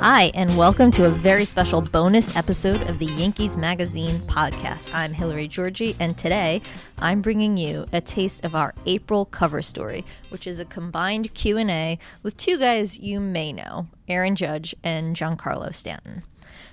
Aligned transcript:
Hi, 0.00 0.30
and 0.32 0.56
welcome 0.56 0.90
to 0.92 1.04
a 1.04 1.10
very 1.10 1.44
special 1.44 1.82
bonus 1.82 2.34
episode 2.34 2.88
of 2.88 2.98
the 2.98 3.04
Yankees 3.04 3.58
Magazine 3.58 4.18
podcast. 4.20 4.88
I'm 4.94 5.12
Hillary 5.12 5.46
Georgie, 5.46 5.94
and 6.00 6.16
today 6.16 6.62
I'm 6.96 7.20
bringing 7.20 7.58
you 7.58 7.84
a 7.92 8.00
taste 8.00 8.42
of 8.46 8.54
our 8.54 8.72
April 8.86 9.26
cover 9.26 9.60
story, 9.60 10.06
which 10.30 10.46
is 10.46 10.58
a 10.58 10.64
combined 10.64 11.34
Q&A 11.34 11.98
with 12.22 12.34
two 12.38 12.58
guys 12.58 12.98
you 12.98 13.20
may 13.20 13.52
know, 13.52 13.88
Aaron 14.08 14.36
Judge 14.36 14.74
and 14.82 15.14
Giancarlo 15.14 15.74
Stanton. 15.74 16.22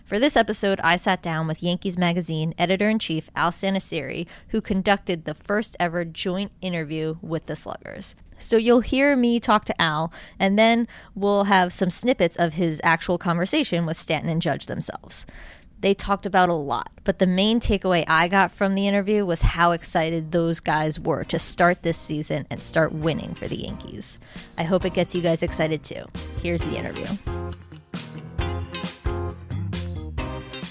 For 0.05 0.19
this 0.19 0.37
episode, 0.37 0.79
I 0.81 0.95
sat 0.95 1.21
down 1.21 1.47
with 1.47 1.61
Yankees 1.61 1.97
Magazine 1.97 2.53
editor 2.57 2.87
in 2.87 2.97
chief 2.97 3.29
Al 3.35 3.51
Santasiere, 3.51 4.25
who 4.47 4.61
conducted 4.61 5.25
the 5.25 5.33
first 5.33 5.75
ever 5.81 6.05
joint 6.05 6.53
interview 6.61 7.17
with 7.21 7.47
the 7.47 7.57
Sluggers. 7.57 8.15
So 8.37 8.57
you'll 8.57 8.81
hear 8.81 9.15
me 9.15 9.39
talk 9.39 9.65
to 9.65 9.81
Al, 9.81 10.11
and 10.39 10.57
then 10.57 10.87
we'll 11.15 11.45
have 11.45 11.73
some 11.73 11.89
snippets 11.89 12.35
of 12.35 12.53
his 12.53 12.79
actual 12.83 13.17
conversation 13.17 13.85
with 13.85 13.97
Stanton 13.97 14.29
and 14.29 14.41
Judge 14.41 14.67
themselves. 14.67 15.25
They 15.79 15.93
talked 15.93 16.25
about 16.25 16.49
a 16.49 16.53
lot, 16.53 16.91
but 17.03 17.19
the 17.19 17.27
main 17.27 17.59
takeaway 17.59 18.03
I 18.07 18.27
got 18.27 18.51
from 18.51 18.73
the 18.73 18.87
interview 18.87 19.25
was 19.25 19.43
how 19.43 19.73
excited 19.73 20.31
those 20.31 20.59
guys 20.59 20.99
were 20.99 21.23
to 21.25 21.37
start 21.37 21.83
this 21.83 21.97
season 21.97 22.47
and 22.49 22.63
start 22.63 22.93
winning 22.93 23.35
for 23.35 23.47
the 23.47 23.57
Yankees. 23.57 24.17
I 24.57 24.63
hope 24.63 24.85
it 24.85 24.95
gets 24.95 25.13
you 25.13 25.21
guys 25.21 25.43
excited 25.43 25.83
too. 25.83 26.05
Here's 26.41 26.61
the 26.61 26.75
interview. 26.77 27.05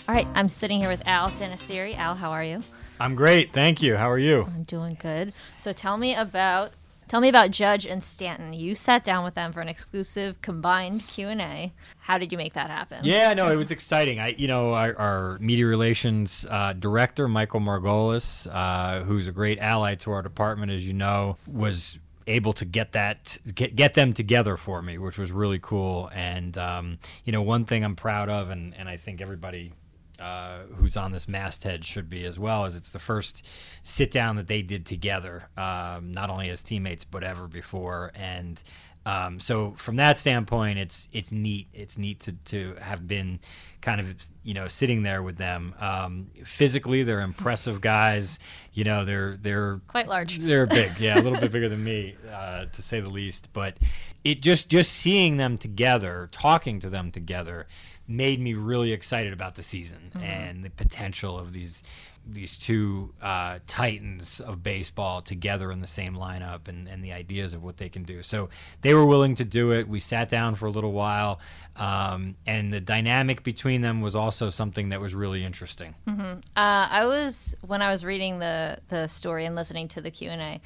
All 0.09 0.15
right, 0.15 0.27
I'm 0.35 0.49
sitting 0.49 0.81
here 0.81 0.89
with 0.89 1.07
Al 1.07 1.29
Santasiere. 1.29 1.97
Al, 1.97 2.17
how 2.17 2.33
are 2.33 2.45
you? 2.45 2.63
I'm 2.99 3.15
great, 3.15 3.53
thank 3.53 3.83
you. 3.83 3.97
How 3.97 4.11
are 4.11 4.19
you? 4.19 4.45
I'm 4.47 4.65
doing 4.65 4.97
good. 5.01 5.33
So 5.57 5.73
tell 5.73 5.99
me 5.99 6.15
about 6.15 6.73
tell 7.09 7.21
me 7.21 7.29
about 7.29 7.51
Judge 7.51 7.87
and 7.87 8.03
Stanton. 8.03 8.53
You 8.53 8.75
sat 8.75 9.05
down 9.05 9.25
with 9.25 9.35
them 9.35 9.53
for 9.53 9.61
an 9.61 9.69
exclusive 9.69 10.41
combined 10.43 11.07
Q 11.07 11.29
and 11.29 11.41
A. 11.41 11.73
How 12.01 12.19
did 12.19 12.33
you 12.33 12.39
make 12.39 12.55
that 12.55 12.71
happen? 12.71 13.01
Yeah, 13.05 13.35
no, 13.35 13.51
it 13.51 13.57
was 13.57 13.71
exciting. 13.71 14.19
I, 14.19 14.29
you 14.29 14.49
know, 14.49 14.75
our, 14.75 14.97
our 14.97 15.39
media 15.39 15.67
relations 15.67 16.47
uh, 16.49 16.73
director, 16.73 17.29
Michael 17.29 17.61
Margolis, 17.61 18.47
uh, 18.53 19.05
who's 19.05 19.29
a 19.29 19.33
great 19.33 19.59
ally 19.59 19.95
to 19.97 20.11
our 20.13 20.23
department, 20.23 20.73
as 20.73 20.87
you 20.87 20.95
know, 20.95 21.37
was 21.47 21.99
able 22.27 22.53
to 22.53 22.65
get 22.65 22.93
that 22.93 23.39
get, 23.55 23.77
get 23.77 23.95
them 23.95 24.13
together 24.13 24.57
for 24.57 24.83
me, 24.83 24.99
which 24.99 25.19
was 25.19 25.31
really 25.33 25.59
cool. 25.61 26.11
And 26.13 26.57
um, 26.59 26.99
you 27.25 27.33
know, 27.33 27.43
one 27.43 27.65
thing 27.65 27.85
I'm 27.85 27.97
proud 27.97 28.29
of, 28.29 28.51
and 28.51 28.75
and 28.77 28.89
I 28.89 28.97
think 28.97 29.21
everybody 29.21 29.73
uh, 30.21 30.61
who's 30.77 30.97
on 30.97 31.13
this 31.13 31.29
masthead 31.29 31.85
should 31.85 32.09
be 32.09 32.25
as 32.25 32.39
well, 32.39 32.65
as 32.65 32.75
it's 32.75 32.91
the 32.91 32.99
first 32.99 33.45
sit 33.83 34.11
down 34.11 34.37
that 34.37 34.49
they 34.49 34.63
did 34.63 34.87
together, 34.87 35.49
um, 35.57 36.13
not 36.13 36.31
only 36.31 36.49
as 36.51 36.63
teammates 36.63 37.05
but 37.05 37.23
ever 37.23 37.47
before. 37.47 38.13
And 38.15 38.63
um, 39.07 39.39
so 39.39 39.73
from 39.77 39.97
that 39.97 40.19
standpoint, 40.19 40.81
it's 40.81 41.09
it's 41.13 41.31
neat. 41.31 41.69
It's 41.73 41.97
neat 41.97 42.21
to, 42.21 42.33
to 42.33 42.75
have 42.81 43.07
been 43.07 43.39
kind 43.81 44.01
of 44.01 44.17
you 44.43 44.53
know 44.53 44.67
sitting 44.67 45.05
there 45.05 45.23
with 45.23 45.37
them. 45.37 45.75
Um, 45.79 46.27
physically, 46.45 47.05
they're 47.05 47.21
impressive 47.21 47.81
guys. 47.81 48.41
You 48.77 48.85
know, 48.85 49.07
they're 49.07 49.39
they're 49.41 49.81
quite 49.89 50.07
large. 50.07 50.37
They're 50.37 50.67
big, 50.67 50.93
yeah, 51.01 51.19
a 51.19 51.23
little 51.23 51.41
bit 51.41 51.51
bigger 51.51 51.71
than 51.71 51.83
me, 51.83 52.15
uh, 52.31 52.67
to 52.67 52.83
say 52.83 53.01
the 53.01 53.09
least. 53.09 53.49
But 53.55 53.79
it 54.23 54.43
just 54.43 54.69
just 54.69 54.93
seeing 54.93 55.39
them 55.39 55.57
together, 55.57 56.29
talking 56.31 56.79
to 56.81 56.91
them 56.91 57.11
together 57.11 57.67
made 58.07 58.39
me 58.39 58.53
really 58.53 58.93
excited 58.93 59.33
about 59.33 59.55
the 59.55 59.63
season 59.63 60.13
mm-hmm. 60.15 60.23
and 60.23 60.63
the 60.63 60.69
potential 60.69 61.39
of 61.39 61.55
these 61.55 61.83
these 62.27 62.59
two 62.59 63.13
uh, 63.23 63.59
titans 63.67 64.41
of 64.41 64.63
baseball 64.63 65.23
together 65.23 65.71
in 65.71 65.81
the 65.81 65.87
same 65.87 66.15
lineup 66.15 66.69
and, 66.69 66.89
and 66.89 67.03
the 67.03 67.13
ideas 67.13 67.53
of 67.53 67.63
what 67.63 67.77
they 67.77 67.89
can 67.89 68.03
do. 68.03 68.23
So 68.23 68.49
they 68.83 68.95
were 68.95 69.07
willing 69.07 69.37
to 69.37 69.45
do 69.45 69.73
it. 69.73 69.89
We 69.89 70.01
sat 70.01 70.29
down 70.29 70.57
for 70.57 70.67
a 70.67 70.71
little 70.71 70.93
while, 70.93 71.41
um, 71.77 72.37
and 72.47 72.73
the 72.73 72.81
dynamic 72.81 73.43
between 73.43 73.81
them 73.81 74.01
was 74.01 74.17
also 74.17 74.51
something 74.51 74.89
that 74.91 75.01
was 75.01 75.15
really 75.15 75.45
interesting. 75.45 75.95
Mm-hmm. 76.09 76.39
Uh, 76.57 76.89
I 76.91 77.05
was 77.07 77.55
when 77.63 77.83
I 77.83 77.91
was 77.91 78.05
reading 78.05 78.39
the 78.39 78.79
the 78.89 79.07
story 79.07 79.47
and 79.47 79.55
listening 79.55 79.89
to 79.89 80.01
the 80.01 80.11
Q 80.11 80.31
and 80.31 80.43
A. 80.43 80.61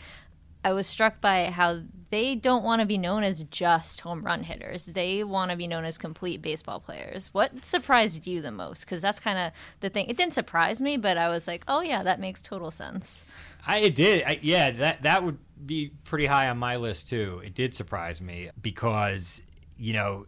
I 0.65 0.73
was 0.73 0.87
struck 0.87 1.21
by 1.21 1.47
how 1.47 1.81
they 2.11 2.35
don't 2.35 2.65
want 2.65 2.81
to 2.81 2.87
be 2.87 2.99
known 2.99 3.23
as 3.23 3.45
just 3.45 4.01
home 4.01 4.23
run 4.23 4.43
hitters. 4.43 4.87
They 4.87 5.25
want 5.25 5.51
to 5.51 5.57
be 5.57 5.67
known 5.67 5.85
as 5.85 5.97
complete 5.97 6.43
baseball 6.43 6.81
players. 6.81 7.31
What 7.33 7.65
surprised 7.65 8.27
you 8.27 8.41
the 8.41 8.51
most? 8.51 8.85
Because 8.85 9.01
that's 9.01 9.21
kind 9.21 9.39
of 9.39 9.53
the 9.81 9.89
thing. 9.89 10.07
It 10.09 10.17
didn't 10.17 10.35
surprise 10.35 10.83
me, 10.83 10.97
but 10.97 11.17
I 11.17 11.29
was 11.29 11.47
like, 11.47 11.65
oh 11.69 11.81
yeah, 11.81 12.03
that 12.03 12.21
makes 12.21 12.43
total 12.43 12.71
sense. 12.71 13.25
I 13.67 13.79
it 13.79 13.95
did. 13.95 14.25
I, 14.25 14.39
yeah, 14.43 14.71
that 14.73 15.03
that 15.03 15.25
would 15.25 15.39
be 15.65 15.93
pretty 16.05 16.27
high 16.27 16.49
on 16.49 16.59
my 16.59 16.77
list 16.77 17.09
too. 17.09 17.41
It 17.45 17.55
did 17.55 17.75
surprise 17.75 18.21
me 18.21 18.51
because 18.61 19.43
you 19.79 19.95
know, 19.95 20.27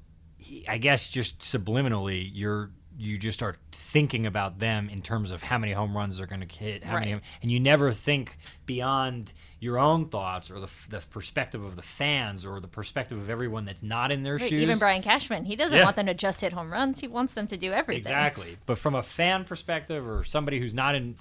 I 0.67 0.79
guess 0.79 1.09
just 1.09 1.41
subliminally, 1.41 2.31
you're 2.33 2.71
you 3.03 3.19
just 3.19 3.37
start 3.37 3.59
thinking 3.73 4.27
about 4.27 4.61
them 4.61 4.89
in 4.89 5.03
terms 5.03 5.33
of 5.33 5.43
how 5.43 5.59
many 5.59 5.73
home 5.73 5.97
runs 5.97 6.19
they're 6.19 6.27
going 6.27 6.47
to 6.47 6.57
hit, 6.57 6.85
how 6.85 6.95
right. 6.95 7.09
many, 7.09 7.21
and 7.43 7.51
you 7.51 7.59
never 7.59 7.93
think 7.93 8.37
beyond 8.65 9.33
your 9.59 9.79
own 9.79 10.09
thoughts 10.09 10.51
or 10.51 10.61
the, 10.61 10.69
the 10.89 11.01
perspective 11.11 11.65
of 11.65 11.75
the 11.75 11.83
fans 11.83 12.47
or 12.47 12.61
the 12.61 12.69
perspective 12.69 13.19
of 13.19 13.29
everyone 13.29 13.65
that's 13.65 13.83
not 13.83 14.13
in 14.13 14.23
their 14.23 14.37
right, 14.37 14.49
shoes. 14.49 14.63
Even 14.63 14.79
Brian 14.79 15.03
Cashman, 15.03 15.45
he 15.45 15.57
doesn't 15.57 15.79
yeah. 15.79 15.85
want 15.85 15.97
them 15.97 16.07
to 16.07 16.15
just 16.15 16.41
hit 16.41 16.53
home 16.53 16.73
runs; 16.73 17.01
he 17.01 17.09
wants 17.09 17.35
them 17.35 17.49
to 17.49 17.57
do 17.57 17.73
everything. 17.73 17.99
Exactly, 17.99 18.57
but 18.67 18.79
from 18.79 18.95
a 18.95 19.03
fan 19.03 19.45
perspective 19.45 20.07
or 20.09 20.23
somebody 20.23 20.61
who's 20.61 20.75
not 20.75 20.95
in 20.95 21.17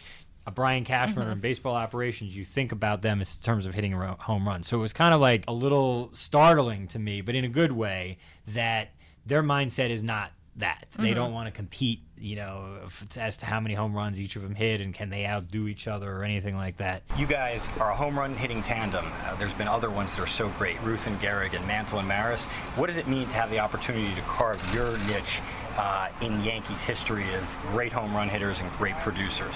a 0.45 0.51
Brian 0.51 0.83
Cashman 0.83 1.23
mm-hmm. 1.23 1.29
or 1.29 1.31
in 1.33 1.39
baseball 1.39 1.75
operations, 1.75 2.37
you 2.37 2.45
think 2.45 2.71
about 2.71 3.01
them 3.01 3.19
in 3.19 3.27
terms 3.41 3.65
of 3.65 3.73
hitting 3.73 3.93
a 3.93 4.15
home 4.21 4.47
run. 4.47 4.63
So 4.63 4.77
it 4.77 4.81
was 4.81 4.93
kind 4.93 5.13
of 5.13 5.21
like 5.21 5.43
a 5.47 5.53
little 5.53 6.09
startling 6.13 6.87
to 6.89 6.99
me, 6.99 7.21
but 7.21 7.35
in 7.35 7.43
a 7.43 7.49
good 7.49 7.71
way, 7.71 8.17
that 8.47 8.89
their 9.25 9.43
mindset 9.43 9.89
is 9.89 10.03
not 10.03 10.31
that. 10.61 10.87
Mm-hmm. 10.93 11.03
They 11.03 11.13
don't 11.13 11.33
want 11.33 11.47
to 11.47 11.51
compete, 11.51 11.99
you 12.17 12.35
know, 12.35 12.79
as 13.17 13.37
to 13.37 13.45
how 13.45 13.59
many 13.59 13.75
home 13.75 13.93
runs 13.93 14.19
each 14.19 14.35
of 14.35 14.41
them 14.41 14.55
hit 14.55 14.81
and 14.81 14.93
can 14.93 15.09
they 15.09 15.27
outdo 15.27 15.67
each 15.67 15.87
other 15.87 16.11
or 16.11 16.23
anything 16.23 16.55
like 16.55 16.77
that. 16.77 17.03
You 17.17 17.27
guys 17.27 17.69
are 17.79 17.91
a 17.91 17.95
home 17.95 18.17
run 18.17 18.35
hitting 18.35 18.63
tandem. 18.63 19.05
Uh, 19.25 19.35
there's 19.35 19.53
been 19.53 19.67
other 19.67 19.91
ones 19.91 20.15
that 20.15 20.21
are 20.21 20.27
so 20.27 20.49
great, 20.57 20.81
Ruth 20.81 21.05
and 21.05 21.19
Gehrig 21.19 21.53
and 21.53 21.67
Mantle 21.67 21.99
and 21.99 22.07
Maris. 22.07 22.45
What 22.75 22.87
does 22.87 22.97
it 22.97 23.07
mean 23.07 23.27
to 23.27 23.33
have 23.33 23.49
the 23.49 23.59
opportunity 23.59 24.15
to 24.15 24.21
carve 24.21 24.61
your 24.73 24.97
niche 25.07 25.41
uh, 25.77 26.09
in 26.21 26.43
Yankees 26.43 26.81
history 26.81 27.25
as 27.33 27.55
great 27.67 27.91
home 27.91 28.15
run 28.15 28.29
hitters 28.29 28.59
and 28.59 28.71
great 28.77 28.95
producers? 28.99 29.55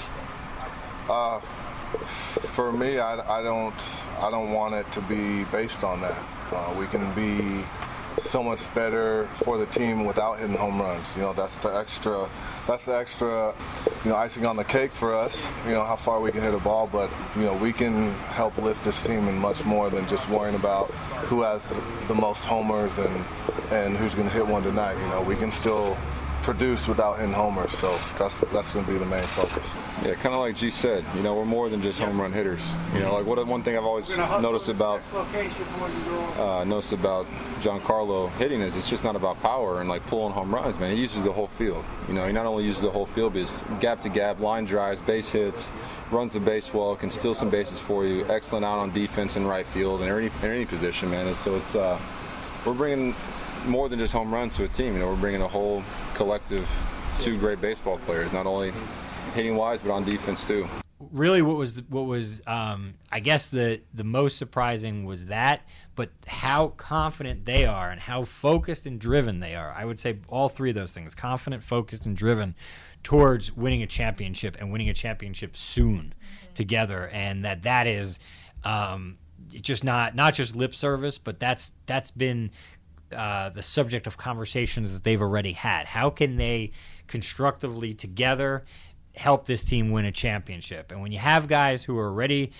Uh, 1.09 1.39
for 2.55 2.71
me, 2.71 2.99
I, 2.99 3.39
I 3.39 3.43
don't, 3.43 3.75
I 4.19 4.29
don't 4.31 4.51
want 4.51 4.73
it 4.75 4.91
to 4.93 5.01
be 5.01 5.43
based 5.45 5.83
on 5.83 6.01
that. 6.01 6.23
Uh, 6.51 6.75
we 6.77 6.87
can 6.87 7.13
be 7.13 7.65
so 8.17 8.41
much 8.41 8.73
better 8.73 9.27
for 9.43 9.57
the 9.57 9.65
team 9.67 10.05
without 10.05 10.39
hitting 10.39 10.55
home 10.55 10.81
runs. 10.81 11.07
You 11.15 11.21
know, 11.21 11.33
that's 11.33 11.57
the 11.57 11.69
extra, 11.69 12.29
that's 12.67 12.85
the 12.85 12.95
extra, 12.95 13.53
you 14.03 14.11
know, 14.11 14.15
icing 14.15 14.45
on 14.45 14.55
the 14.55 14.63
cake 14.63 14.91
for 14.91 15.13
us. 15.13 15.47
You 15.65 15.71
know, 15.71 15.83
how 15.83 15.95
far 15.95 16.19
we 16.21 16.31
can 16.31 16.41
hit 16.41 16.53
a 16.53 16.59
ball, 16.59 16.87
but 16.91 17.09
you 17.35 17.43
know, 17.43 17.53
we 17.53 17.73
can 17.73 18.13
help 18.25 18.57
lift 18.57 18.83
this 18.83 19.01
team 19.01 19.27
in 19.27 19.37
much 19.37 19.65
more 19.65 19.89
than 19.89 20.07
just 20.07 20.27
worrying 20.29 20.55
about 20.55 20.89
who 21.27 21.41
has 21.41 21.67
the 22.07 22.15
most 22.15 22.45
homers 22.45 22.97
and 22.97 23.25
and 23.71 23.97
who's 23.97 24.13
going 24.13 24.27
to 24.27 24.33
hit 24.33 24.47
one 24.47 24.63
tonight. 24.63 24.93
You 25.01 25.07
know, 25.09 25.21
we 25.21 25.35
can 25.35 25.51
still 25.51 25.97
produce 26.45 26.87
without 26.87 27.17
hitting 27.17 27.33
homers. 27.33 27.71
So 27.71 27.89
that's 28.19 28.39
that's 28.53 28.71
going 28.71 28.85
to 28.85 28.91
be 28.91 28.99
the 28.99 29.05
main 29.05 29.23
focus. 29.23 29.67
Yeah, 30.05 30.13
kind 30.13 30.35
of 30.35 30.41
like 30.41 30.55
G 30.55 30.69
said, 30.69 31.03
you 31.15 31.23
know, 31.23 31.33
we're 31.33 31.43
more 31.43 31.69
than 31.69 31.81
just 31.81 31.99
home 31.99 32.21
run 32.21 32.31
hitters. 32.31 32.75
You 32.93 32.99
know, 32.99 33.15
like 33.15 33.25
what 33.25 33.45
one 33.47 33.63
thing 33.63 33.75
I've 33.75 33.83
always 33.83 34.15
noticed 34.15 34.69
about 34.69 35.01
uh, 36.37 36.63
noticed 36.63 36.93
about 36.93 37.25
Giancarlo 37.61 38.31
hitting 38.37 38.61
is 38.61 38.77
it's 38.77 38.87
just 38.87 39.03
not 39.03 39.15
about 39.15 39.41
power 39.41 39.81
and 39.81 39.89
like 39.89 40.05
pulling 40.05 40.33
home 40.33 40.53
runs, 40.53 40.79
man. 40.79 40.95
He 40.95 41.01
uses 41.01 41.23
the 41.23 41.31
whole 41.31 41.47
field. 41.47 41.83
You 42.07 42.13
know, 42.13 42.27
he 42.27 42.31
not 42.31 42.45
only 42.45 42.63
uses 42.63 42.83
the 42.83 42.91
whole 42.91 43.07
field, 43.07 43.33
but 43.33 43.39
he's 43.39 43.65
gap 43.79 43.99
to 44.01 44.09
gap, 44.09 44.39
line 44.39 44.65
drives, 44.65 45.01
base 45.01 45.31
hits, 45.31 45.69
runs 46.11 46.33
the 46.33 46.39
base 46.39 46.71
well, 46.75 46.95
can 46.95 47.09
steal 47.09 47.33
some 47.33 47.49
bases 47.49 47.79
for 47.79 48.05
you. 48.05 48.23
Excellent 48.29 48.63
out 48.63 48.77
on 48.77 48.93
defense 48.93 49.35
and 49.35 49.49
right 49.49 49.65
field 49.65 50.01
and 50.01 50.11
any 50.11 50.27
in 50.27 50.51
any 50.51 50.65
position, 50.65 51.09
man. 51.09 51.25
And 51.25 51.35
so 51.35 51.55
it's 51.55 51.75
uh, 51.75 51.99
we're 52.67 52.75
bringing 52.75 53.15
more 53.65 53.89
than 53.89 53.97
just 53.97 54.13
home 54.13 54.31
runs 54.31 54.55
to 54.57 54.65
a 54.65 54.67
team. 54.67 54.93
You 54.93 54.99
know, 54.99 55.07
we're 55.07 55.15
bringing 55.15 55.41
a 55.41 55.47
whole 55.47 55.83
collective 56.15 56.69
two 57.19 57.37
great 57.37 57.61
baseball 57.61 57.97
players, 57.99 58.31
not 58.31 58.45
only 58.45 58.73
hitting 59.33 59.55
wise 59.55 59.81
but 59.81 59.91
on 59.91 60.03
defense 60.03 60.45
too. 60.45 60.67
Really, 61.11 61.41
what 61.41 61.57
was 61.57 61.81
what 61.89 62.05
was 62.05 62.41
um, 62.47 62.95
I 63.11 63.19
guess 63.19 63.47
the 63.47 63.81
the 63.93 64.03
most 64.03 64.37
surprising 64.37 65.05
was 65.05 65.27
that, 65.27 65.67
but 65.95 66.09
how 66.25 66.69
confident 66.69 67.45
they 67.45 67.65
are 67.65 67.91
and 67.91 67.99
how 67.99 68.23
focused 68.23 68.85
and 68.85 68.99
driven 68.99 69.39
they 69.39 69.55
are. 69.55 69.71
I 69.77 69.85
would 69.85 69.99
say 69.99 70.19
all 70.29 70.49
three 70.49 70.69
of 70.69 70.75
those 70.75 70.93
things: 70.93 71.13
confident, 71.13 71.63
focused, 71.63 72.05
and 72.05 72.15
driven 72.15 72.55
towards 73.03 73.55
winning 73.55 73.83
a 73.83 73.87
championship 73.87 74.57
and 74.59 74.71
winning 74.71 74.89
a 74.89 74.93
championship 74.93 75.55
soon 75.55 76.13
together, 76.53 77.09
and 77.09 77.43
that 77.45 77.63
that 77.63 77.87
is. 77.87 78.19
Um, 78.63 79.17
just 79.47 79.83
not 79.83 80.15
not 80.15 80.33
just 80.33 80.55
lip 80.55 80.73
service, 80.73 81.17
but 81.17 81.39
that's 81.39 81.71
that's 81.85 82.09
been 82.09 82.49
uh, 83.11 83.49
the 83.49 83.63
subject 83.63 84.07
of 84.07 84.17
conversations 84.17 84.93
that 84.93 85.03
they've 85.03 85.21
already 85.21 85.53
had. 85.53 85.85
How 85.87 86.09
can 86.09 86.37
they 86.37 86.71
constructively 87.07 87.93
together 87.93 88.63
help 89.15 89.45
this 89.45 89.63
team 89.63 89.91
win 89.91 90.05
a 90.05 90.11
championship? 90.11 90.91
And 90.91 91.01
when 91.01 91.11
you 91.11 91.19
have 91.19 91.47
guys 91.47 91.83
who 91.83 91.97
are 91.97 92.07
already 92.07 92.51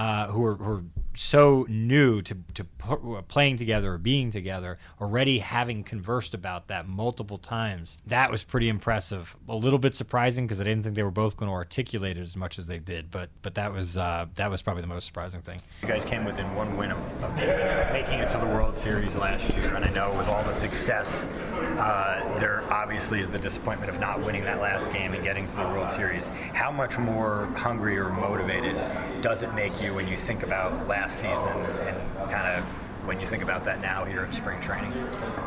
uh, 0.00 0.28
who 0.28 0.42
are, 0.46 0.54
who 0.54 0.64
are 0.64 0.84
so 1.14 1.66
new 1.68 2.22
to, 2.22 2.34
to 2.54 2.64
pu- 2.64 3.20
playing 3.28 3.58
together 3.58 3.92
or 3.92 3.98
being 3.98 4.30
together, 4.30 4.78
already 4.98 5.40
having 5.40 5.84
conversed 5.84 6.32
about 6.32 6.68
that 6.68 6.88
multiple 6.88 7.36
times, 7.36 7.98
that 8.06 8.30
was 8.30 8.42
pretty 8.42 8.70
impressive. 8.70 9.36
A 9.46 9.54
little 9.54 9.78
bit 9.78 9.94
surprising 9.94 10.46
because 10.46 10.58
I 10.58 10.64
didn't 10.64 10.84
think 10.84 10.94
they 10.94 11.02
were 11.02 11.10
both 11.10 11.36
going 11.36 11.50
to 11.50 11.54
articulate 11.54 12.16
it 12.16 12.22
as 12.22 12.34
much 12.34 12.58
as 12.58 12.66
they 12.66 12.78
did, 12.78 13.10
but 13.10 13.28
but 13.42 13.56
that 13.56 13.74
was 13.74 13.98
uh, 13.98 14.24
that 14.36 14.50
was 14.50 14.62
probably 14.62 14.80
the 14.80 14.88
most 14.88 15.04
surprising 15.04 15.42
thing. 15.42 15.60
You 15.82 15.88
guys 15.88 16.06
came 16.06 16.24
within 16.24 16.54
one 16.54 16.78
win 16.78 16.92
of, 16.92 16.98
of 17.22 17.36
making 17.92 18.20
it 18.20 18.30
to 18.30 18.38
the 18.38 18.46
World 18.46 18.74
Series 18.74 19.18
last 19.18 19.54
year, 19.54 19.74
and 19.74 19.84
I 19.84 19.90
know 19.90 20.14
with 20.16 20.28
all 20.28 20.42
the 20.44 20.54
success, 20.54 21.26
uh, 21.60 22.38
there 22.38 22.62
obviously 22.72 23.20
is 23.20 23.30
the 23.30 23.38
disappointment 23.38 23.90
of 23.90 24.00
not 24.00 24.20
winning 24.24 24.44
that 24.44 24.60
last 24.60 24.92
game 24.92 25.12
and 25.14 25.22
getting 25.22 25.46
to 25.48 25.56
the 25.56 25.68
World 25.68 25.90
Series. 25.90 26.28
How 26.52 26.70
much 26.70 26.98
more 26.98 27.46
hungry 27.56 27.98
or 27.98 28.10
motivated 28.10 28.76
does 29.22 29.42
it 29.42 29.54
make 29.54 29.80
you 29.82 29.94
when 29.94 30.08
you 30.08 30.16
think 30.16 30.42
about 30.42 30.86
last 30.88 31.16
season 31.20 31.52
and 31.52 32.30
kind 32.30 32.58
of 32.58 32.64
when 33.06 33.18
you 33.18 33.26
think 33.26 33.42
about 33.42 33.64
that 33.64 33.80
now 33.80 34.04
here 34.04 34.24
in 34.24 34.32
spring 34.32 34.60
training? 34.60 34.92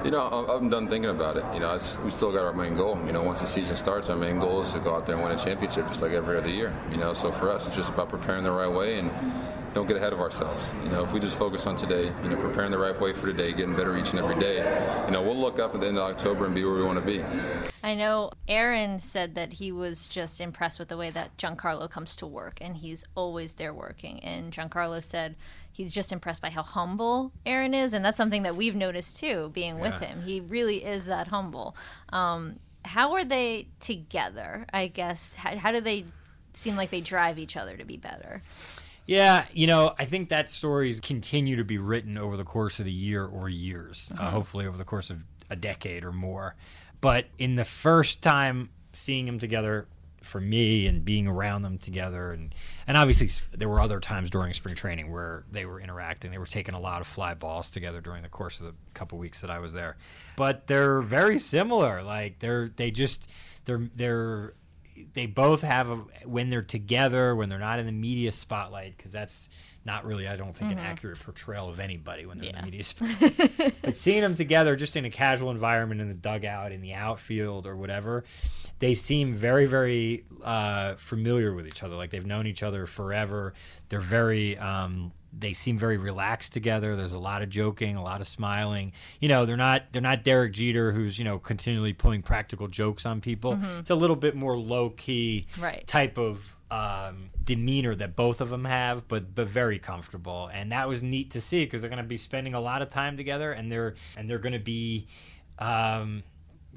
You 0.04 0.12
know, 0.12 0.48
I'm- 0.50 0.70
done 0.70 0.88
thinking 0.88 1.12
about 1.12 1.38
it. 1.38 1.46
You 1.54 1.60
know, 1.60 1.78
we 2.04 2.10
still 2.12 2.32
got 2.32 2.46
our 2.46 2.54
main 2.54 2.76
goal. 2.76 3.00
You 3.06 3.12
know, 3.14 3.22
once 3.22 3.42
the 3.42 3.48
season 3.48 3.76
starts, 3.76 4.10
our 4.10 4.16
main 4.16 4.40
goal 4.40 4.62
is 4.62 4.74
to 4.74 4.80
go 4.80 4.96
out 4.96 5.06
there 5.06 5.16
and 5.16 5.24
win 5.24 5.34
a 5.34 5.38
championship, 5.38 5.88
just 5.88 6.02
like 6.02 6.14
every 6.14 6.36
other 6.38 6.50
year. 6.50 6.74
You 6.90 6.98
know, 6.98 7.14
so 7.14 7.32
for 7.32 7.52
us, 7.52 7.68
it's 7.68 7.76
just 7.76 7.90
about 7.90 8.10
preparing 8.10 8.44
the 8.44 8.52
right 8.52 8.72
way 8.72 8.98
and 8.98 9.12
don't 9.74 9.88
get 9.88 9.98
ahead 9.98 10.14
of 10.14 10.20
ourselves. 10.20 10.74
You 10.84 10.90
know, 10.90 11.04
if 11.04 11.14
we 11.14 11.20
just 11.20 11.38
focus 11.38 11.66
on 11.66 11.76
today, 11.76 12.14
you 12.24 12.30
know, 12.30 12.38
preparing 12.38 12.72
the 12.72 12.78
right 12.78 13.00
way 13.00 13.14
for 13.14 13.28
today, 13.28 13.54
getting 13.54 13.76
better 13.76 13.98
each 13.98 14.12
and 14.12 14.20
every 14.20 14.40
day, 14.40 14.58
you 15.06 15.12
know, 15.12 15.22
we'll 15.22 15.40
look 15.40 15.60
up 15.60 15.74
at 15.74 15.82
the 15.82 15.88
end 15.88 15.98
of 15.98 16.04
October 16.04 16.46
and 16.46 16.54
be 16.54 16.64
where 16.64 16.76
we 16.76 16.84
want 16.84 17.00
to 17.00 17.06
be. 17.06 17.24
I 17.84 17.96
know 17.96 18.32
Aaron 18.48 19.00
said 19.00 19.36
that 19.36 19.54
he 19.54 19.72
was 19.72 20.08
just 20.08 20.40
impressed 20.40 20.80
with 20.80 20.88
the 20.88 20.98
way 20.98 21.10
that 21.10 21.36
Giancarlo 21.38 21.90
comes 21.90 22.16
to 22.18 22.28
work 22.28 22.60
and 22.62 22.78
he's 22.78 23.04
always 23.16 23.56
there 23.56 23.74
working. 23.74 24.20
And 24.22 24.54
Giancarlo 24.54 25.04
said 25.04 25.36
he's 25.72 25.94
just 25.94 26.12
impressed 26.12 26.42
by 26.42 26.50
how 26.50 26.64
humble 26.64 27.34
Aaron 27.46 27.74
is. 27.74 27.94
And 27.94 28.06
that's 28.06 28.18
something 28.18 28.44
that 28.44 28.56
we've 28.56 28.76
noticed 28.76 29.20
too, 29.20 29.52
being 29.54 29.80
with 29.80 30.00
him. 30.00 30.22
He 30.22 30.40
really 30.40 30.86
is 30.86 31.06
that 31.06 31.28
humble. 31.28 31.76
Um, 32.10 32.60
how 32.86 33.14
are 33.14 33.26
they 33.26 33.68
together? 33.80 34.66
I 34.72 34.88
guess. 34.88 35.36
How, 35.36 35.58
how 35.58 35.72
do 35.72 35.82
they 35.82 36.06
seem 36.54 36.76
like 36.76 36.92
they 36.92 37.02
drive 37.02 37.40
each 37.40 37.58
other 37.58 37.76
to 37.76 37.84
be 37.84 37.98
better? 37.98 38.44
Yeah, 39.06 39.46
you 39.52 39.68
know, 39.68 39.94
I 39.98 40.06
think 40.06 40.30
that 40.30 40.50
stories 40.50 41.00
continue 41.00 41.58
to 41.58 41.66
be 41.66 41.78
written 41.78 42.18
over 42.18 42.38
the 42.38 42.46
course 42.46 42.80
of 42.80 42.86
the 42.86 42.92
year 42.92 43.26
or 43.26 43.50
years, 43.50 44.12
uh, 44.18 44.32
hopefully 44.32 44.66
over 44.66 44.78
the 44.78 44.86
course 44.86 45.10
of 45.10 45.24
a 45.50 45.56
decade 45.56 46.06
or 46.06 46.14
more. 46.14 46.56
But 47.02 47.26
in 47.38 47.56
the 47.56 47.66
first 47.66 48.22
time 48.22 48.70
seeing 48.94 49.26
them 49.26 49.40
together 49.40 49.88
for 50.22 50.40
me 50.40 50.88
and 50.88 51.04
being 51.04 51.28
around 51.28 51.64
them 51.64 51.78
together 51.78 52.32
and 52.32 52.56
and 52.88 52.96
obviously 52.96 53.30
there 53.52 53.68
were 53.68 53.82
other 53.82 54.00
times 54.00 54.30
during 54.30 54.54
spring 54.54 54.74
training 54.74 55.12
where 55.12 55.44
they 55.52 55.66
were 55.66 55.82
interacting 55.82 56.32
they 56.32 56.38
were 56.38 56.46
taking 56.46 56.74
a 56.74 56.80
lot 56.80 57.02
of 57.02 57.08
fly 57.08 57.34
balls 57.34 57.70
together 57.70 58.00
during 58.00 58.24
the 58.24 58.30
course 58.30 58.62
of 58.62 58.68
the 58.68 58.74
couple 58.94 59.18
weeks 59.18 59.42
that 59.42 59.50
I 59.52 59.60
was 59.60 59.74
there 59.74 59.98
but 60.38 60.66
they're 60.68 61.02
very 61.02 61.40
similar 61.40 62.04
like 62.04 62.40
they're 62.40 62.72
they 62.76 62.90
just 62.90 63.30
they're 63.66 63.90
they're 63.96 64.54
they 65.14 65.26
both 65.26 65.62
have 65.62 65.90
a, 65.90 65.96
when 66.26 66.50
they're 66.50 66.62
together 66.62 67.36
when 67.36 67.50
they're 67.50 67.60
not 67.60 67.80
in 67.80 67.86
the 67.86 67.92
media 67.92 68.32
spotlight 68.32 68.96
because 68.96 69.12
that's 69.12 69.50
not 69.86 70.06
really 70.06 70.28
i 70.28 70.36
don't 70.36 70.56
think 70.56 70.72
an 70.72 70.80
accurate 70.80 71.20
portrayal 71.20 71.70
of 71.70 71.80
anybody 71.80 72.26
when 72.26 72.38
they're 72.38 72.50
in 72.50 72.56
the 72.56 72.64
media 72.64 72.84
spotlight. 72.84 73.82
But 73.82 73.98
seeing 73.98 74.22
them 74.22 74.36
together 74.36 74.76
just 74.76 74.96
in 74.96 75.06
a 75.06 75.10
casual 75.10 75.52
environment 75.52 76.02
in 76.02 76.08
the 76.08 76.14
dugout 76.14 76.72
in 76.72 76.82
the 76.82 76.94
outfield 76.94 77.68
or 77.68 77.76
whatever 77.76 78.24
they 78.80 78.96
seem 78.96 79.34
very 79.34 79.66
very 79.66 80.26
uh, 80.44 80.96
familiar 80.96 81.54
with 81.54 81.68
each 81.68 81.84
other. 81.84 81.96
Like 81.96 82.10
they've 82.10 82.26
known 82.26 82.48
each 82.48 82.64
other 82.64 82.86
forever. 82.86 83.54
They're 83.88 84.02
very 84.02 84.58
um, 84.58 85.14
they 85.38 85.54
seem 85.54 85.78
very 85.80 85.98
relaxed 85.98 86.54
together. 86.54 86.96
There's 86.96 87.14
a 87.14 87.20
lot 87.20 87.42
of 87.42 87.50
joking, 87.50 87.96
a 87.96 88.04
lot 88.04 88.22
of 88.22 88.28
smiling. 88.28 88.94
You 89.20 89.30
know, 89.30 89.46
they're 89.46 89.58
not 89.58 89.92
they're 89.92 90.02
not 90.02 90.24
Derek 90.24 90.54
Jeter 90.54 90.92
who's 90.92 91.18
you 91.18 91.26
know 91.26 91.40
continually 91.40 91.94
pulling 91.94 92.22
practical 92.22 92.68
jokes 92.68 93.06
on 93.06 93.20
people. 93.22 93.60
It's 93.80 93.90
a 93.90 93.96
little 93.96 94.16
bit 94.16 94.36
more 94.36 94.58
low 94.58 94.92
key 94.92 95.48
Right. 95.60 95.86
type 95.88 96.18
of 96.18 96.56
um, 96.72 97.30
demeanor 97.44 97.94
that 97.94 98.16
both 98.16 98.42
of 98.42 98.50
them 98.50 98.66
have, 98.66 99.08
but 99.08 99.34
but 99.36 99.48
very 99.48 99.80
comfortable. 99.80 100.50
And 100.54 100.72
that 100.72 100.88
was 100.88 101.04
neat 101.04 101.32
to 101.32 101.42
see 101.42 101.66
because 101.66 101.82
they're 101.82 101.90
going 101.90 102.02
to 102.02 102.08
be 102.08 102.18
spending 102.18 102.54
a 102.54 102.60
lot 102.62 102.82
of 102.82 102.90
time 102.90 103.18
together, 103.18 103.52
and 103.54 103.72
they're 103.72 103.96
and 104.18 104.30
they're 104.30 104.40
going 104.40 104.54
to 104.54 104.60
be, 104.60 105.08
um, 105.60 106.24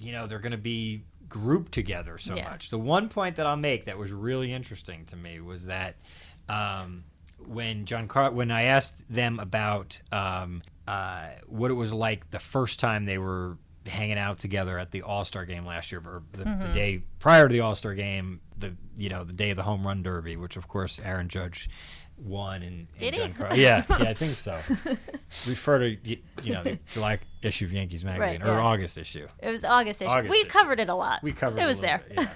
you 0.01 0.13
know, 0.13 0.27
they're 0.27 0.39
going 0.39 0.53
to 0.53 0.59
be 0.59 1.03
grouped 1.29 1.73
together 1.73 2.19
so 2.19 2.35
Yeah. 2.37 2.49
much. 2.51 2.71
The 2.71 2.79
one 2.79 3.09
point 3.09 3.37
that 3.37 3.47
I'll 3.47 3.57
make 3.57 3.87
that 3.87 3.99
was 3.99 4.13
really 4.13 4.53
interesting 4.53 5.05
to 5.07 5.17
me 5.17 5.41
was 5.41 5.67
that. 5.67 5.97
Um, 6.49 7.05
when 7.47 7.85
John 7.87 8.09
Car- 8.09 8.31
when 8.33 8.51
I 8.51 8.65
asked 8.65 8.95
them 9.13 9.39
about 9.41 10.01
um, 10.13 10.63
uh, 10.89 11.29
what 11.47 11.71
it 11.71 11.75
was 11.75 11.93
like 11.95 12.31
the 12.31 12.39
first 12.39 12.81
time 12.81 13.05
they 13.05 13.19
were 13.19 13.57
hanging 13.87 14.19
out 14.19 14.39
together 14.39 14.79
at 14.79 14.91
the 14.91 15.03
All 15.03 15.25
Star 15.25 15.45
game 15.45 15.65
last 15.65 15.93
year, 15.93 16.01
or 16.05 16.23
the, 16.33 16.45
the 16.45 16.71
day 16.73 17.03
prior 17.19 17.49
to 17.49 17.53
the 17.53 17.61
All 17.61 17.75
Star 17.75 17.95
game, 17.95 18.41
the 18.59 18.75
you 18.97 19.09
know 19.09 19.25
the 19.25 19.33
day 19.33 19.51
of 19.51 19.57
the 19.57 19.63
home 19.63 19.87
run 19.87 20.03
derby, 20.03 20.37
which 20.37 20.57
of 20.57 20.67
course 20.69 21.01
Aaron 21.05 21.29
Judge 21.29 21.69
won 22.19 22.63
and, 22.63 22.89
and 22.93 22.99
Did 22.99 23.15
he? 23.15 23.21
John 23.21 23.35
Car- 23.35 23.51
yeah 23.57 23.85
yeah 23.91 23.97
I 24.11 24.15
think 24.15 24.33
so. 24.33 24.59
Refer 25.49 25.79
to 25.81 25.97
you 26.43 26.53
know 26.53 26.63
the 26.65 26.79
July 26.93 27.19
issue 27.43 27.67
of 27.67 27.73
Yankees 27.73 28.05
magazine 28.05 28.41
Right, 28.41 28.49
or 28.49 28.55
yeah. 28.55 28.65
August 28.65 28.97
issue. 28.99 29.27
It 29.41 29.51
was 29.51 29.65
August 29.65 30.01
issue. 30.03 30.11
August 30.11 30.31
we 30.31 30.39
issue. 30.41 30.49
covered 30.49 30.81
it 30.81 30.89
a 30.89 30.95
lot. 30.95 31.23
We 31.23 31.33
covered 31.33 31.61
it. 31.61 31.65
a 31.65 31.67
was 31.67 31.81
there. 31.81 32.03
bit, 32.09 32.27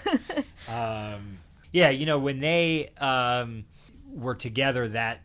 yeah. 0.68 1.14
um, 1.16 1.38
yeah, 1.72 1.90
you 1.90 2.04
know 2.04 2.18
when 2.18 2.40
they 2.40 2.90
um, 2.98 3.64
were 4.12 4.34
together 4.34 4.88
that 4.88 5.22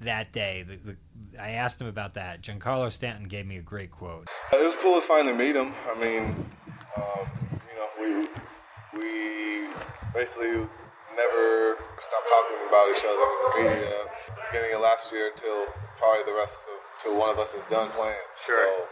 that 0.00 0.32
day, 0.32 0.64
the, 0.66 0.76
the, 0.76 0.96
I 1.40 1.50
asked 1.50 1.80
him 1.80 1.86
about 1.86 2.14
that. 2.14 2.42
Giancarlo 2.42 2.90
Stanton 2.90 3.28
gave 3.28 3.46
me 3.46 3.56
a 3.56 3.62
great 3.62 3.90
quote. 3.90 4.28
It 4.52 4.66
was 4.66 4.76
cool 4.76 5.00
to 5.00 5.06
finally 5.06 5.32
meet 5.32 5.56
him. 5.56 5.72
I 5.88 5.94
mean, 5.98 6.50
um, 6.96 7.28
you 7.68 7.76
know, 7.78 7.88
we 8.00 8.08
we 8.98 9.68
basically 10.12 10.66
never 11.16 11.76
stopped 11.98 12.28
talking 12.28 12.58
about 12.68 12.90
each 12.90 13.04
other 13.06 13.22
in 13.22 13.38
the 13.40 13.70
media, 13.70 13.98
beginning 14.50 14.74
of 14.74 14.82
last 14.82 15.12
year 15.12 15.30
till 15.36 15.66
probably 15.96 16.24
the 16.26 16.36
rest 16.38 16.66
of 16.68 17.02
till 17.02 17.18
one 17.18 17.30
of 17.30 17.38
us 17.38 17.54
is 17.54 17.64
done 17.70 17.88
playing. 17.90 18.14
Sure. 18.44 18.58
So 18.58 18.82